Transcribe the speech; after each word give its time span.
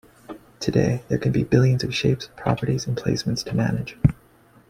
Today, 0.59 1.03
there 1.09 1.19
can 1.19 1.31
be 1.31 1.43
billions 1.43 1.83
of 1.83 1.93
shapes, 1.93 2.27
properties 2.35 2.87
and 2.87 2.97
placements 2.97 3.45
to 3.45 3.53
manage. 3.55 3.97